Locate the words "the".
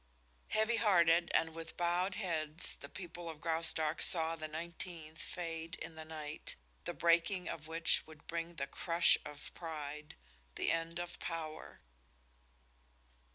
2.77-2.89, 4.35-4.47, 5.93-6.03, 6.85-6.93, 8.55-8.65, 10.55-10.71